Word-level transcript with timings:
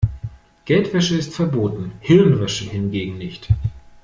Geldwäsche 0.65 1.15
ist 1.15 1.35
verboten, 1.35 1.91
Hirnwäsche 1.99 2.65
hingegen 2.67 3.19
nicht. 3.19 3.49